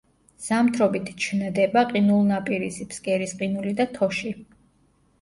ზამთრობით 0.45 1.11
ჩნდება 1.25 1.85
ყინულნაპირისი, 1.93 2.91
ფსკერის 2.97 3.39
ყინული 3.39 3.79
და 3.83 3.91
თოში. 3.97 4.39